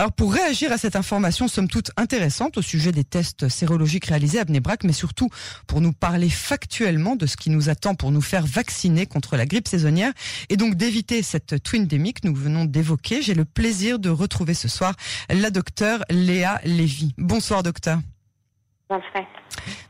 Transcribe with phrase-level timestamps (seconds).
[0.00, 4.38] Alors pour réagir à cette information somme toute intéressante au sujet des tests sérologiques réalisés
[4.38, 5.28] à Bnebrac, mais surtout
[5.66, 9.44] pour nous parler factuellement de ce qui nous attend pour nous faire vacciner contre la
[9.44, 10.12] grippe saisonnière
[10.50, 14.68] et donc d'éviter cette twindémie que nous venons d'évoquer, j'ai le plaisir de retrouver ce
[14.68, 14.94] soir
[15.30, 17.12] la docteure Léa Lévy.
[17.18, 17.98] Bonsoir docteur.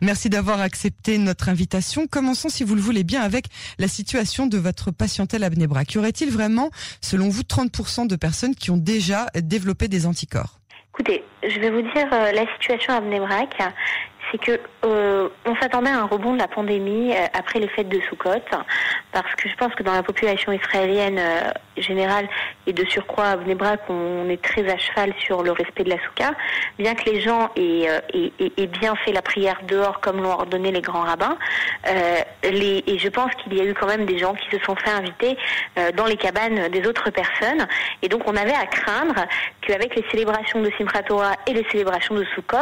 [0.00, 2.06] Merci d'avoir accepté notre invitation.
[2.06, 3.46] Commençons, si vous le voulez bien, avec
[3.78, 5.94] la situation de votre patientèle à Bnebrac.
[5.94, 6.70] Y aurait-il vraiment,
[7.00, 10.58] selon vous, 30% de personnes qui ont déjà développé des anticorps?
[10.94, 13.56] Écoutez, je vais vous dire euh, la situation à Bnebrac
[14.30, 17.88] c'est que euh, on s'attendait à un rebond de la pandémie euh, après les fêtes
[17.88, 18.42] de Sukkot,
[19.12, 21.20] parce que je pense que dans la population israélienne
[21.80, 22.28] générale
[22.66, 25.96] et de surcroît à Bnebrak, on est très à cheval sur le respect de la
[26.04, 26.32] soukha,
[26.78, 27.88] bien que les gens aient,
[28.56, 31.36] aient, bien fait la prière dehors comme l'ont ordonné les grands rabbins.
[32.44, 34.76] Les, et je pense qu'il y a eu quand même des gens qui se sont
[34.76, 35.36] fait inviter
[35.96, 37.66] dans les cabanes des autres personnes,
[38.02, 39.24] et donc on avait à craindre
[39.60, 42.58] qu'avec les célébrations de Simchat Torah et les célébrations de Sukkot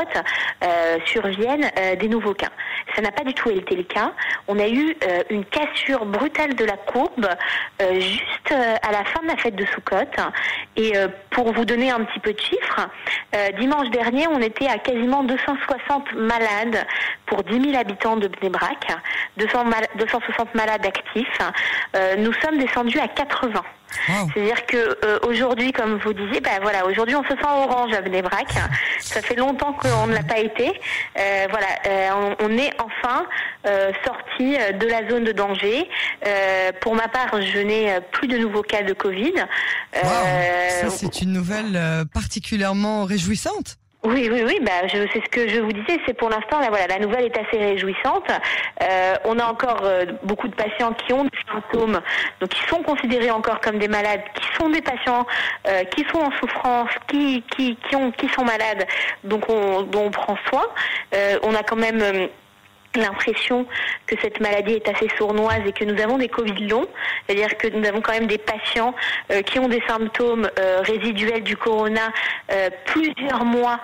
[1.06, 2.50] surviennent euh, des nouveaux cas.
[2.94, 4.12] Ça n'a pas du tout été le cas.
[4.48, 7.28] On a eu euh, une cassure brutale de la courbe
[7.82, 9.96] euh, juste à la fin de la fête de Soukhot.
[10.76, 10.92] Et
[11.30, 12.88] pour vous donner un petit peu de chiffres,
[13.58, 16.84] dimanche dernier, on était à quasiment 260 malades
[17.26, 18.86] pour 10 000 habitants de Bnebrak,
[19.36, 21.38] 260 malades actifs.
[22.18, 23.62] nous sommes descendus à 80.
[24.06, 28.02] C'est-à-dire que euh, aujourd'hui, comme vous disiez, ben voilà, aujourd'hui on se sent orange à
[28.02, 28.48] Bnebrac.
[29.00, 30.68] Ça fait longtemps qu'on ne l'a pas été.
[31.18, 33.26] Euh, voilà, euh, on, est enfin
[34.04, 35.88] sorti de la zone de danger.
[36.80, 39.34] pour ma part, je n'ai plus de nouveaux cas de Covid.
[39.92, 43.76] Ça, c'est une nouvelle particulièrement réjouissante.
[44.06, 44.60] Oui, oui, oui.
[44.62, 45.98] Bah, c'est ce que je vous disais.
[46.06, 48.30] C'est pour l'instant, la nouvelle est assez réjouissante.
[48.80, 52.00] Euh, on a encore euh, beaucoup de patients qui ont des symptômes,
[52.40, 55.26] donc qui sont considérés encore comme des malades, qui sont des patients
[55.66, 58.86] euh, qui sont en souffrance, qui, qui, qui, ont, qui sont malades,
[59.24, 60.66] donc on, dont on prend soin.
[61.42, 62.28] on a quand même
[62.96, 63.66] l'impression
[64.06, 66.86] que cette maladie est assez sournoise et que nous avons des Covid longs,
[67.26, 68.94] c'est-à-dire que nous avons quand même des patients
[69.30, 72.12] euh, qui ont des symptômes euh, résiduels du corona
[72.52, 73.80] euh, plusieurs mois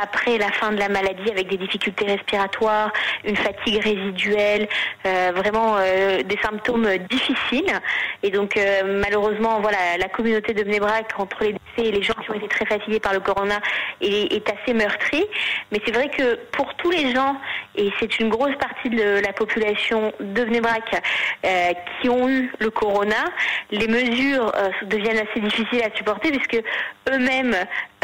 [0.00, 2.90] après la fin de la maladie avec des difficultés respiratoires,
[3.24, 4.66] une fatigue résiduelle,
[5.04, 7.78] vraiment des symptômes difficiles.
[8.22, 12.30] Et donc malheureusement, voilà, la communauté de Bnebrac entre les décès et les gens qui
[12.30, 13.60] ont été très fatigués par le corona
[14.00, 15.26] est, est assez meurtrie.
[15.70, 17.36] Mais c'est vrai que pour tous les gens,
[17.74, 21.02] et c'est une grosse partie de la population de Vnebrac
[21.44, 23.24] euh, qui ont eu le corona,
[23.70, 26.62] les mesures euh, deviennent assez difficiles à supporter puisque
[27.10, 27.56] eux-mêmes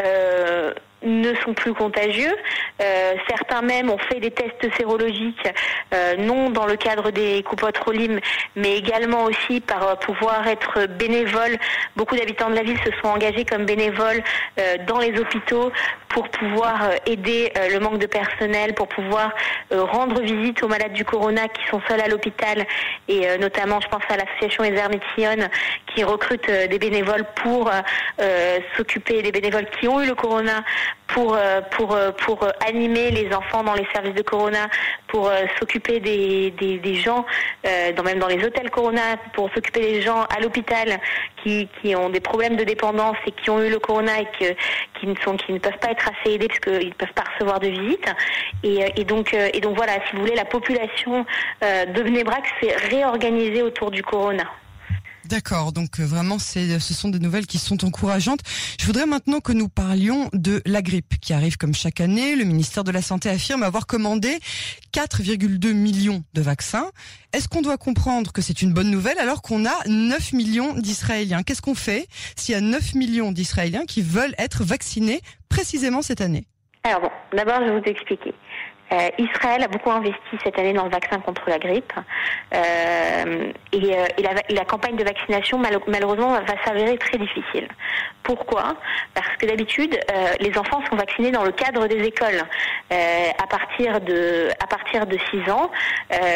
[0.03, 0.73] euh,
[1.05, 2.35] ne sont plus contagieux.
[2.81, 5.47] Euh, certains même ont fait des tests sérologiques,
[5.93, 7.79] euh, non dans le cadre des coupotes
[8.55, 11.57] mais également aussi par euh, pouvoir être bénévoles.
[11.95, 14.23] Beaucoup d'habitants de la ville se sont engagés comme bénévoles
[14.87, 15.71] dans les hôpitaux
[16.09, 19.31] pour pouvoir aider le manque de personnel, pour pouvoir
[19.71, 22.65] rendre visite aux malades du corona qui sont seuls à l'hôpital,
[23.07, 24.75] et notamment, je pense à l'association Les
[25.93, 27.69] qui recrute des bénévoles pour
[28.77, 30.63] s'occuper des bénévoles qui ont eu le corona
[31.07, 34.67] pour euh, pour euh, pour euh, animer les enfants dans les services de Corona,
[35.07, 37.25] pour s'occuper des, gens,
[37.63, 40.99] dans, même dans les hôtels Corona, pour s'occuper des gens à l'hôpital
[41.43, 44.27] qui, ont des problèmes de dépendance et qui ont eu le Corona et
[44.99, 45.13] qui ne
[45.59, 48.07] peuvent pas être assez aidés parce qu'ils ne peuvent pas recevoir de visite.
[48.63, 49.33] Et, donc
[49.75, 51.25] voilà, si vous voulez, la population
[51.61, 54.43] de Bnebrac s'est réorganisée autour du Corona.
[55.27, 58.41] D'accord, donc euh, vraiment, c'est, ce sont des nouvelles qui sont encourageantes.
[58.79, 62.35] Je voudrais maintenant que nous parlions de la grippe qui arrive comme chaque année.
[62.35, 64.37] Le ministère de la Santé affirme avoir commandé
[64.93, 66.91] 4,2 millions de vaccins.
[67.33, 71.41] Est-ce qu'on doit comprendre que c'est une bonne nouvelle alors qu'on a 9 millions d'Israéliens?
[71.41, 76.21] Qu'est-ce qu'on fait s'il y a 9 millions d'Israéliens qui veulent être vaccinés précisément cette
[76.21, 76.45] année?
[76.83, 78.31] Alors bon, d'abord je vais vous expliquer.
[78.91, 81.91] Euh, Israël a beaucoup investi cette année dans le vaccin contre la grippe
[82.53, 84.05] euh, et, euh,
[84.49, 87.67] la, campagne de vaccination malheureusement va s'avérer très difficile.
[88.21, 88.75] Pourquoi?
[89.13, 89.99] Parce que d'habitude
[90.39, 92.41] les enfants sont vaccinés dans le cadre des écoles.
[92.89, 95.69] À partir de à partir de 6 ans,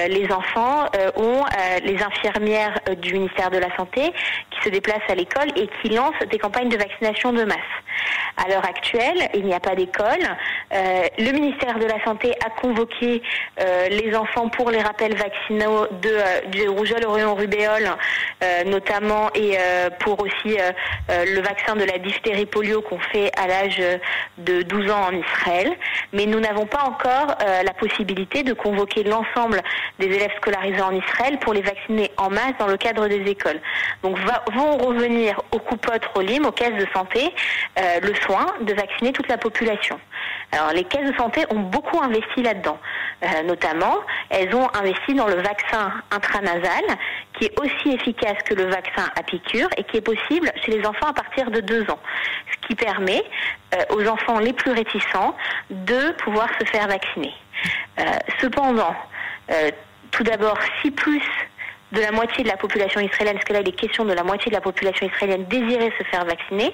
[0.07, 0.85] les enfants
[1.15, 1.43] ont
[1.83, 4.13] les infirmières du ministère de la santé
[4.51, 7.57] qui se déplacent à l'école et qui lancent des campagnes de vaccination de masse.
[8.37, 10.37] À l'heure actuelle, il n'y a pas d'école.
[10.71, 13.21] le ministère de la santé a convoqué
[13.59, 17.89] euh, les enfants pour les rappels vaccinaux de, euh, du rougeole, orion, rubéole,
[18.43, 19.57] euh, notamment, et
[19.99, 20.57] pour aussi
[21.07, 23.81] le vaccin de la diphtérie polio qu'on fait à l'âge
[24.37, 25.75] de 12 ans en Israël.
[26.13, 29.61] Mais nous n'avons pas encore la possibilité de convoquer l'ensemble
[29.99, 33.59] des élèves scolarisés en Israël pour les vacciner en masse dans le cadre des écoles.
[34.03, 34.17] Donc
[34.53, 37.33] vont revenir aux coupotes Rolim, aux caisses de santé,
[37.77, 39.99] le soin de vacciner toute la population.
[40.51, 42.79] Alors les caisses de santé ont beaucoup investi là-dedans.
[43.45, 43.97] notamment,
[44.29, 46.83] elles ont investi dans le vaccin intranasal,
[47.33, 50.85] qui est aussi efficace que le vaccin à piqûre et qui est possible chez les
[50.85, 51.99] enfants à partir de deux ans.
[52.51, 53.23] Ce qui permet
[53.89, 55.35] aux enfants les plus réticents
[55.69, 57.33] de pouvoir se faire vacciner.
[58.39, 58.95] cependant,
[60.11, 61.21] tout d'abord, si plus
[61.91, 64.23] de la moitié de la population israélienne, parce que là il est question de la
[64.23, 66.73] moitié de la population israélienne désirait se faire vacciner,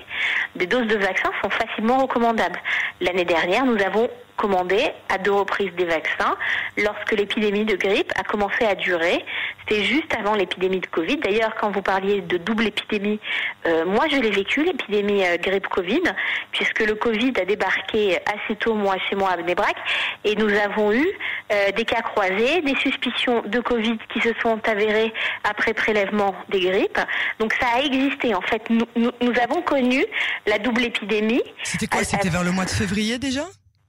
[0.55, 2.59] des doses de vaccins sont facilement recommandables.
[3.01, 4.79] L'année dernière, nous avons commandé
[5.09, 6.35] à deux reprises des vaccins
[6.77, 9.23] lorsque l'épidémie de grippe a commencé à durer.
[9.67, 11.17] C'était juste avant l'épidémie de Covid.
[11.17, 13.19] D'ailleurs, quand vous parliez de double épidémie,
[13.65, 16.03] euh, moi je l'ai vécu, l'épidémie euh, grippe-Covid,
[16.51, 19.75] puisque le Covid a débarqué assez tôt, moi, chez moi à Bnebrac,
[20.23, 21.05] et nous avons eu
[21.51, 26.59] euh, des cas croisés, des suspicions de Covid qui se sont avérées après prélèvement des
[26.59, 26.99] grippes.
[27.39, 28.35] Donc ça a existé.
[28.35, 30.03] En fait, nous, nous, avons connu
[30.45, 31.41] la double épidémie.
[31.63, 32.03] C'était quoi?
[32.03, 33.45] C'était vers le mois de février déjà?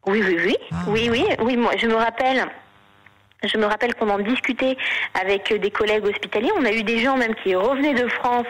[0.07, 0.57] Oui, oui, oui.
[0.73, 0.77] Ah.
[0.89, 1.57] Oui, oui, oui.
[1.57, 2.47] Moi, je me rappelle.
[3.43, 4.77] Je me rappelle qu'on en discutait
[5.15, 6.51] avec des collègues hospitaliers.
[6.59, 8.47] On a eu des gens même qui revenaient de France.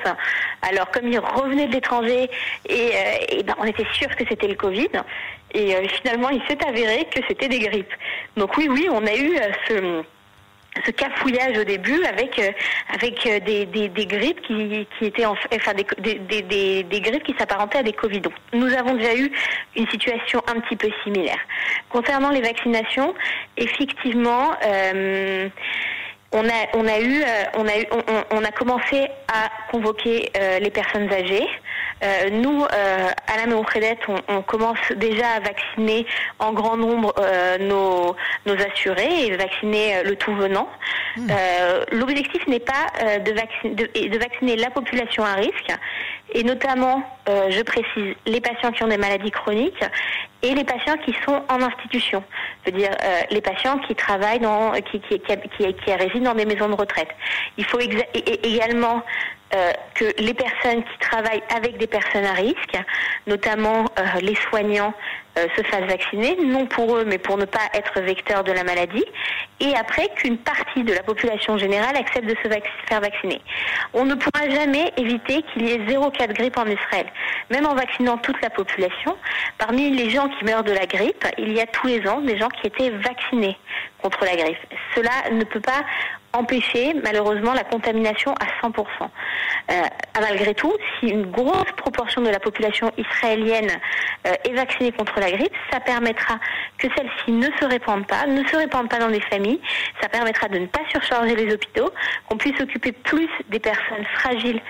[0.62, 2.30] Alors, comme ils revenaient de l'étranger,
[2.68, 4.90] et, euh, ben, on était sûr que c'était le Covid.
[5.52, 7.92] Et euh, finalement, il s'est avéré que c'était des grippes.
[8.36, 10.02] Donc oui, oui, on a eu euh, ce
[10.84, 12.50] ce cafouillage au début avec euh,
[12.92, 17.34] avec euh, des, des, des, grippes qui, qui étaient enfin des, des, des, grippes qui
[17.38, 18.20] s'apparentaient à des Covid.
[18.20, 19.30] Donc, nous avons déjà eu
[19.76, 21.38] une situation un petit peu similaire.
[21.88, 23.14] Concernant les vaccinations,
[23.56, 25.48] effectivement, euh,
[26.32, 27.22] on a, on a eu,
[27.56, 27.86] on a eu,
[28.30, 30.30] on, a commencé à convoquer
[30.60, 31.46] les personnes âgées.
[32.02, 36.06] Euh, nous, euh, à la Méocrédette, on, on, commence déjà à vacciner
[36.38, 38.14] en grand nombre euh, nos,
[38.44, 40.68] nos assurés et vacciner le tout venant.
[41.16, 41.28] Hmm.
[41.92, 45.72] L'objectif n'est pas de, de, de, vacciner la population à risque,
[46.32, 49.84] et notamment, je précise, les patients qui ont des maladies chroniques
[50.42, 52.22] et les patients qui sont en institution,
[52.62, 52.90] c'est-à-dire
[53.30, 57.08] les patients qui travaillent dans, qui, qui, qui, qui, résident dans des maisons de retraite.
[57.56, 59.02] Il faut également
[59.54, 62.76] euh, que les personnes qui travaillent avec des personnes à risque,
[63.28, 64.92] notamment euh, les soignants,
[65.38, 68.64] euh, se fassent vacciner, non pour eux, mais pour ne pas être vecteurs de la
[68.64, 69.04] maladie,
[69.60, 72.48] et après qu'une partie de la population générale accepte de se
[72.88, 73.40] faire vacciner.
[73.94, 77.06] On ne pourra jamais éviter qu'il y ait zéro cas de grippe en Israël.
[77.50, 79.16] Même en vaccinant toute la population,
[79.58, 82.38] parmi les gens qui meurent de la grippe, il y a tous les ans des
[82.38, 83.56] gens qui étaient vaccinés
[84.02, 84.58] contre la grippe.
[84.94, 85.84] Cela ne peut pas
[86.32, 88.84] empêcher malheureusement la contamination à 100%.
[89.70, 89.82] Euh,
[90.20, 93.70] malgré tout, si une grosse proportion de la population israélienne
[94.26, 96.38] euh, est vaccinée contre la grippe, ça permettra
[96.78, 99.60] que celle-ci ne se répande pas, ne se répande pas dans les familles,
[100.00, 101.90] ça permettra de ne pas surcharger les hôpitaux,
[102.28, 104.60] qu'on puisse s'occuper plus des personnes fragiles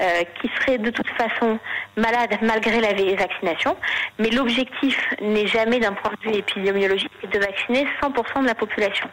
[0.00, 1.58] euh, qui seraient de toute façon
[1.96, 3.76] malades malgré la vaccination.
[4.18, 9.08] Mais l'objectif n'est jamais d'un point de vue épidémiologique de vacciner 100% de la population.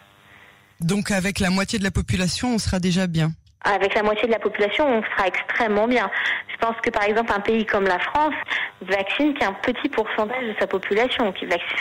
[0.80, 3.32] Donc avec la moitié de la population, on sera déjà bien?
[3.64, 6.12] Avec la moitié de la population, on sera extrêmement bien.
[6.64, 8.34] Je pense que par exemple un pays comme la France
[8.84, 11.34] vaccine qu'un petit pourcentage de sa population.
[11.34, 11.78] Qui vaccine.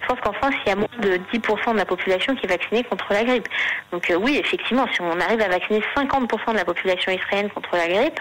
[0.00, 2.48] Je pense qu'en France, il y a moins de 10% de la population qui est
[2.48, 3.46] vaccinée contre la grippe.
[3.90, 7.76] Donc euh, oui, effectivement, si on arrive à vacciner 50% de la population israélienne contre
[7.76, 8.20] la grippe,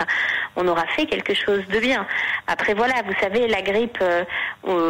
[0.57, 2.05] on aura fait quelque chose de bien.
[2.47, 4.25] Après voilà, vous savez, la grippe, euh,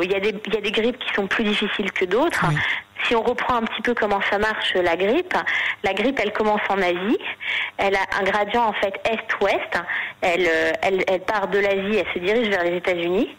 [0.04, 2.46] il a des, y a des grippes qui sont plus difficiles que d'autres.
[3.08, 5.34] Si on reprend un petit peu comment ça marche la grippe,
[5.84, 7.18] la grippe elle commence en Asie,
[7.78, 9.82] elle a un gradient en fait est-ouest,
[10.22, 13.30] elle, euh, elle, elle, part de l'Asie, elle se dirige vers les États-Unis.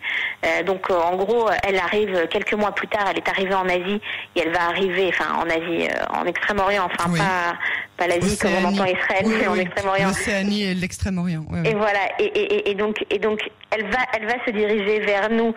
[0.45, 3.69] Euh, donc euh, en gros, elle arrive quelques mois plus tard, elle est arrivée en
[3.69, 4.00] Asie
[4.35, 7.54] et elle va arriver, enfin en Asie, en Extrême-Orient, enfin pas
[7.97, 10.09] pas l'Asie comme on entend Israël, mais en Extrême-Orient.
[10.09, 11.45] L'Océanie et l'Extrême-Orient.
[11.64, 13.40] Et voilà, et, et, et, donc et donc
[13.71, 15.54] elle va elle va se diriger vers nous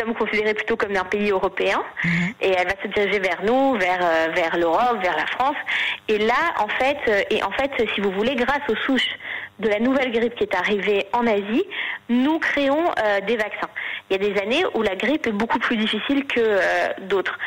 [0.00, 2.34] sommes considérés plutôt comme un pays européen mhm.
[2.40, 5.56] et elle va se diriger vers nous, vers euh, vers l'Europe, vers la France.
[6.08, 9.16] Et là, en fait, euh, et en fait, si vous voulez, grâce aux souches
[9.58, 11.64] de la nouvelle grippe qui est arrivée en Asie,
[12.08, 13.68] nous créons euh, des vaccins.
[14.08, 17.38] Il y a des années où la grippe est beaucoup plus difficile que d'autres.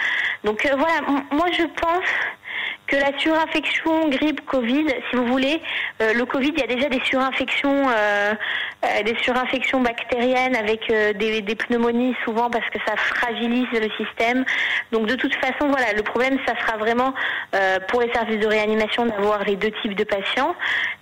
[0.43, 2.05] Donc voilà, moi je pense
[2.87, 5.61] que la surinfection grippe Covid, si vous voulez,
[6.01, 8.33] euh, le Covid, il y a déjà des surinfections, euh,
[9.05, 14.45] des surinfections bactériennes avec des, des, pneumonies souvent parce que ça fragilise le système.
[14.91, 17.13] Donc de toute façon, voilà, le problème, ça sera vraiment
[17.87, 20.55] pour les services de réanimation d'avoir les deux types de patients.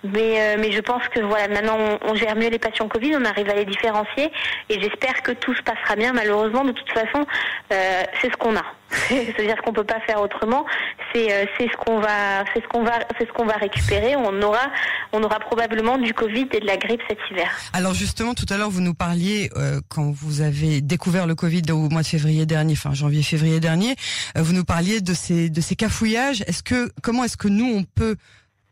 [0.04, 3.24] Mais mais je pense que voilà, maintenant on, on, gère mieux les patients Covid, on
[3.24, 4.30] arrive à les différencier
[4.68, 6.12] et j'espère que tout se passera bien.
[6.12, 7.26] Malheureusement, de toute façon,
[7.68, 8.64] c'est ce qu'on a.
[9.08, 10.64] C'est-à-dire qu'on peut pas faire autrement.
[11.12, 14.16] C'est c'est ce qu'on va, c'est ce qu'on va, c'est ce qu'on va récupérer.
[14.16, 14.70] On aura,
[15.12, 17.50] on aura probablement du Covid et de la grippe cet hiver.
[17.72, 21.62] Alors justement, tout à l'heure, vous nous parliez euh, quand vous avez découvert le Covid
[21.70, 23.96] au mois de février dernier, enfin janvier-février dernier,
[24.36, 26.42] euh, vous nous parliez de ces de ces cafouillages.
[26.46, 28.16] Est-ce que comment est-ce que nous on peut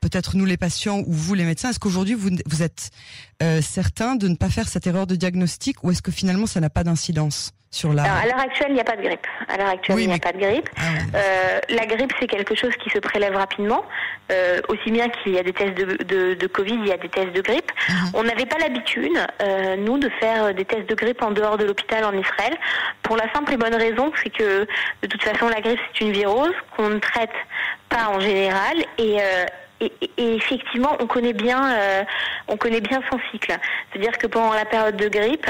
[0.00, 2.90] peut-être nous les patients ou vous les médecins, est-ce qu'aujourd'hui vous, vous êtes
[3.42, 6.60] euh, certain de ne pas faire cette erreur de diagnostic ou est-ce que finalement ça
[6.60, 7.52] n'a pas d'incidence?
[7.72, 8.02] Sur la...
[8.02, 9.26] Alors, à l'heure actuelle, il n'y a pas de grippe.
[9.48, 10.68] À l'heure actuelle, il n'y a pas de grippe.
[10.76, 10.80] Ah
[11.14, 13.84] euh, la grippe, c'est quelque chose qui se prélève rapidement.
[14.32, 16.96] Euh, aussi bien qu'il y a des tests de, de, de, Covid, il y a
[16.96, 17.70] des tests de grippe.
[17.88, 18.10] Mhm.
[18.14, 21.64] On n'avait pas l'habitude, euh, nous, de faire des tests de grippe en dehors de
[21.64, 22.56] l'hôpital en Israël,
[23.02, 24.66] pour la simple et bonne raison, c'est que
[25.02, 27.30] de toute façon, la grippe, c'est une virose qu'on ne traite
[27.88, 29.18] pas en général et,
[29.80, 32.04] et, effectivement, on connaît bien, euh,
[32.48, 33.56] on connaît bien son cycle.
[33.90, 35.46] C'est-à-dire que pendant la période de grippe,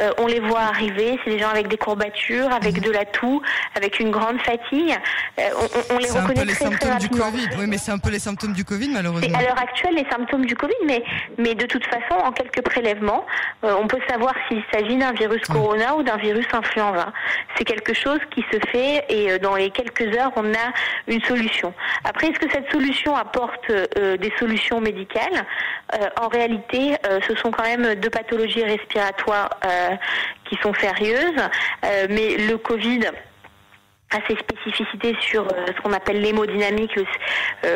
[0.00, 1.18] euh, on les voit arriver.
[1.24, 2.82] C'est des gens avec des courbatures, avec mhm.
[2.82, 3.42] de la toux,
[3.74, 4.96] avec une grande fatigue.
[5.38, 5.42] Euh,
[5.90, 7.48] on, on, les reconnaît un peu les symptômes du Covid.
[7.58, 9.38] Oui, mais c'est un peu les symptômes du Covid, malheureusement.
[9.38, 11.04] à l'heure actuelle les symptômes du Covid, mais
[11.38, 13.26] mais de toute façon, en quelques prélèvements,
[13.62, 17.12] on peut savoir s'il s'agit d'un virus corona ou d'un virus influenza.
[17.56, 20.72] C'est quelque chose qui se fait et dans les quelques heures, on a
[21.06, 21.74] une solution.
[22.04, 25.46] Après, est-ce que cette solution apporte euh, des solutions médicales.
[25.94, 29.50] Euh, en réalité, euh, ce sont quand même deux pathologies respiratoires
[30.48, 31.40] qui sont sérieuses,
[32.10, 33.00] mais le Covid
[34.14, 36.92] a ses spécificités sur ce qu'on appelle l'hémodynamique,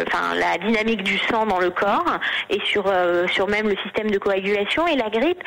[0.07, 2.19] enfin la dynamique du sang dans le corps,
[2.51, 2.85] et sur
[3.29, 4.87] sur même le système de coagulation.
[4.87, 5.43] Et la grippe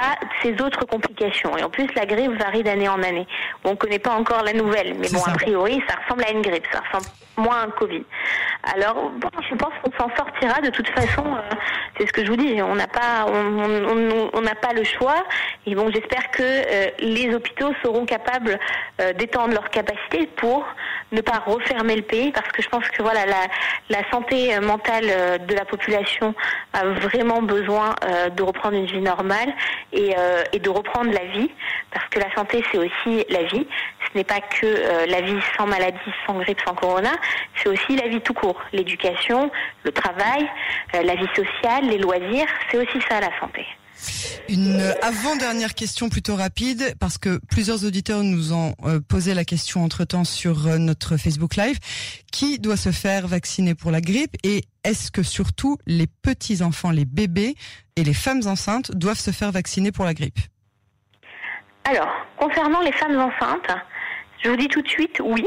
[0.00, 1.56] a ses autres complications.
[1.56, 3.26] Et en plus, la grippe varie d'année en année.
[3.64, 6.42] on ne connaît pas encore la nouvelle, mais bon, a priori, ça ressemble à une
[6.42, 8.04] grippe, ça ressemble moins à un Covid.
[8.74, 11.24] Alors, bon, je pense qu'on s'en sortira de toute façon.
[11.26, 11.54] Euh,
[11.98, 12.60] c'est ce que je vous dis.
[12.62, 15.24] On n'a pas, on n'a pas le choix.
[15.66, 18.58] Et bon, j'espère que euh, les hôpitaux seront capables
[19.00, 20.64] euh, d'étendre leurs capacités pour
[21.12, 23.46] ne pas refermer le pays, parce que je pense que voilà, la,
[23.90, 26.34] la santé mentale de la population
[26.72, 27.94] a vraiment besoin
[28.34, 29.52] de reprendre une vie normale
[29.92, 30.14] et,
[30.58, 31.50] de reprendre la vie,
[31.92, 33.66] parce que la santé c'est aussi la vie.
[34.12, 37.12] Ce n'est pas que la vie sans maladie, sans grippe, sans corona,
[37.56, 39.50] c'est aussi la vie tout court l'éducation,
[39.84, 40.48] le travail,
[40.94, 43.66] euh, la vie sociale, les loisirs, c'est aussi ça la santé.
[44.48, 49.82] Une avant-dernière question plutôt rapide, parce que plusieurs auditeurs nous ont euh, posé la question
[49.82, 51.78] entre-temps sur euh, notre Facebook Live.
[52.30, 57.04] Qui doit se faire vacciner pour la grippe et est-ce que surtout les petits-enfants, les
[57.06, 57.54] bébés
[57.96, 60.38] et les femmes enceintes doivent se faire vacciner pour la grippe?
[61.84, 63.76] Alors, concernant les femmes enceintes,
[64.44, 65.46] je vous dis tout de suite oui,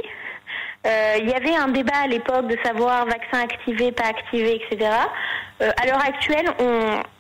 [0.88, 4.89] euh, il y avait un débat à l'époque de savoir vaccin activé, pas activé, etc.
[5.60, 6.50] À l'heure actuelle,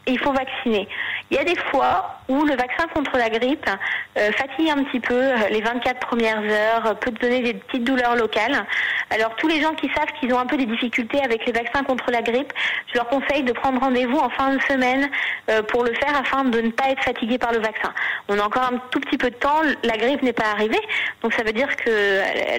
[0.07, 0.87] il faut vacciner.
[1.31, 3.69] Il y a des fois où le vaccin contre la grippe
[4.17, 8.15] euh, fatigue un petit peu euh, les 24 premières heures, peut donner des petites douleurs
[8.15, 8.65] locales.
[9.09, 11.83] Alors tous les gens qui savent qu'ils ont un peu des difficultés avec les vaccins
[11.83, 12.53] contre la grippe,
[12.87, 15.09] je leur conseille de prendre rendez-vous en fin de semaine
[15.49, 17.91] euh, pour le faire afin de ne pas être fatigué par le vaccin.
[18.27, 20.79] On a encore un tout petit peu de temps, la grippe n'est pas arrivée,
[21.23, 21.89] donc ça veut dire que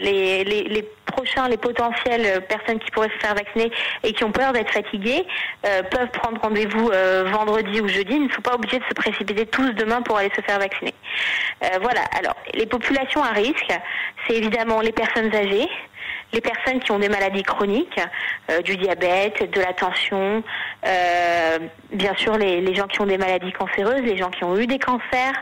[0.01, 3.71] les, prochains, les potentielles personnes qui pourraient se faire vacciner
[4.03, 5.27] et qui ont peur d'être fatiguées
[5.63, 6.91] peuvent prendre rendez-vous
[7.27, 8.15] vendredi ou jeudi.
[8.15, 10.95] Ils ne sont pas obligés de se précipiter demain pour aller se faire vacciner.
[11.63, 12.03] Euh, voilà.
[12.19, 13.73] Alors, les populations à risque,
[14.27, 15.69] c'est évidemment les personnes âgées,
[16.33, 18.01] les personnes qui ont des maladies chroniques,
[18.51, 20.43] euh, du diabète, de la tension,
[20.87, 21.59] euh,
[21.93, 24.79] bien sûr les, gens qui ont des maladies cancéreuses, les gens qui ont eu des
[24.79, 25.35] cancers,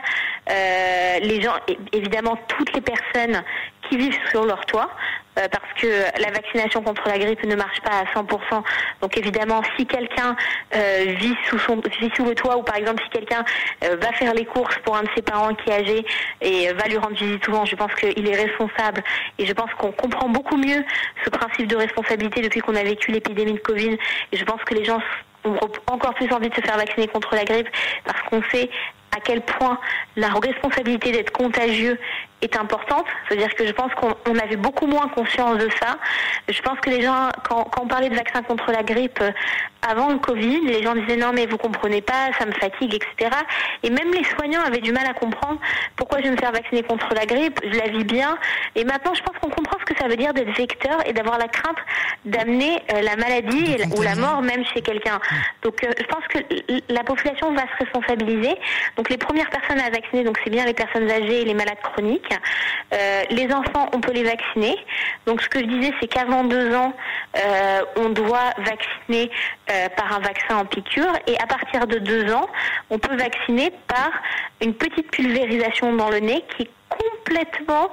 [1.21, 1.53] les gens,
[1.93, 3.43] évidemment toutes les personnes
[3.87, 4.89] qui vivent sur leur toit,
[5.35, 5.87] parce que
[6.21, 8.63] la vaccination contre la grippe ne marche pas à 100%.
[9.01, 10.35] Donc évidemment, si quelqu'un
[10.75, 13.43] euh, vit sous son vit sous le toit ou par exemple si quelqu'un
[13.83, 16.05] euh, va faire les courses pour un de ses parents qui est âgé
[16.41, 19.03] et va lui rendre visite souvent, je pense qu'il est responsable
[19.37, 20.83] et je pense qu'on comprend beaucoup mieux
[21.23, 23.97] ce principe de responsabilité depuis qu'on a vécu l'épidémie de Covid
[24.31, 24.99] et je pense que les gens
[25.45, 25.57] ont
[25.91, 27.69] encore plus envie de se faire vacciner contre la grippe
[28.05, 28.69] parce qu'on sait
[29.15, 29.79] à quel point
[30.15, 31.97] la responsabilité d'être contagieux
[32.41, 33.05] est importante.
[33.27, 35.97] C'est-à-dire que je pense qu'on avait beaucoup moins conscience de ça.
[36.47, 39.31] Je pense que les gens, quand, on parlait de vaccin contre la grippe euh,
[39.87, 43.35] avant le Covid, les gens disaient non mais vous comprenez pas, ça me fatigue, etc.
[43.83, 45.59] Et même les soignants avaient du mal à comprendre
[45.95, 48.37] pourquoi je vais me faire vacciner contre la grippe, je la vis bien.
[48.75, 51.37] Et maintenant, je pense qu'on comprend ce que ça veut dire d'être vecteur et d'avoir
[51.37, 51.77] la crainte
[52.25, 55.19] d'amener euh, la maladie ou la mort même chez quelqu'un.
[55.63, 56.39] Donc euh, je pense que
[56.93, 58.55] la population va se responsabiliser.
[58.97, 61.79] Donc les premières personnes à vacciner, donc c'est bien les personnes âgées et les malades
[61.81, 62.28] chroniques.
[62.93, 64.75] Euh, les enfants, on peut les vacciner.
[65.25, 66.93] Donc ce que je disais, c'est qu'avant deux ans,
[67.37, 69.29] euh, on doit vacciner
[69.71, 71.13] euh, par un vaccin en piqûre.
[71.27, 72.47] Et à partir de deux ans,
[72.89, 74.11] on peut vacciner par
[74.61, 76.67] une petite pulvérisation dans le nez qui
[77.29, 77.89] complètement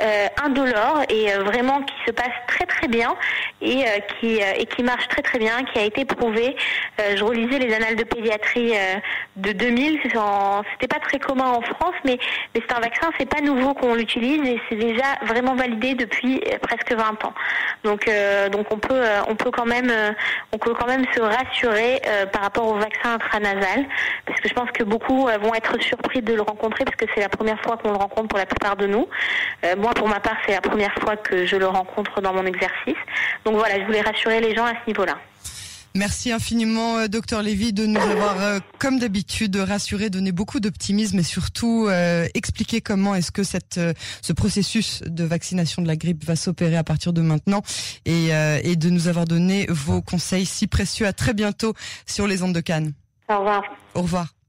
[0.00, 3.14] euh, indolore et euh, vraiment qui se passe très très bien
[3.60, 6.56] et euh, qui et qui marche très très bien, qui a été prouvé.
[6.98, 8.72] je relisais les annales de pédiatrie
[9.36, 12.18] de 2000, c'était pas très commun en France, mais
[12.54, 16.40] mais c'est un vaccin, c'est pas nouveau qu'on l'utilise et c'est déjà vraiment validé depuis
[16.62, 17.34] presque 20 ans.
[17.84, 18.10] Donc
[18.50, 19.92] donc on peut on peut quand même
[20.52, 22.00] on peut quand même se rassurer
[22.32, 23.86] par rapport au vaccin intranasal
[24.26, 27.20] parce que je pense que beaucoup vont être surpris de le rencontrer parce que c'est
[27.20, 29.06] la première fois qu'on le rencontre pour la plupart de nous.
[29.64, 32.46] Euh, moi, pour ma part, c'est la première fois que je le rencontre dans mon
[32.46, 33.00] exercice.
[33.44, 35.16] Donc voilà, je voulais rassurer les gens à ce niveau-là.
[35.94, 41.18] Merci infiniment, euh, docteur Lévy, de nous avoir, euh, comme d'habitude, rassuré, donné beaucoup d'optimisme
[41.18, 43.80] et surtout euh, expliqué comment est-ce que cette,
[44.22, 47.62] ce processus de vaccination de la grippe va s'opérer à partir de maintenant
[48.04, 48.28] et,
[48.62, 51.06] et de nous avoir donné vos conseils si précieux.
[51.06, 51.74] À très bientôt
[52.06, 52.92] sur les ondes de Cannes.
[53.28, 53.62] Au revoir.
[53.94, 54.39] Au revoir.